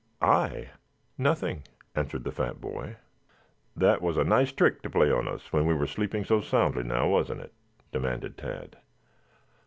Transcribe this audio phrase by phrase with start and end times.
[0.19, 0.71] "I?
[1.15, 1.61] Nothing,"
[1.93, 2.95] answered the fat boy.
[3.75, 6.81] "That was a nice trick to play on us when we were sleeping so soundly,
[6.81, 7.53] now wasn't it?"
[7.91, 8.77] demanded Tad.